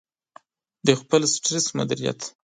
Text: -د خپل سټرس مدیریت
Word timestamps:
-د 0.85 0.87
خپل 1.01 1.21
سټرس 1.33 1.65
مدیریت 1.77 2.21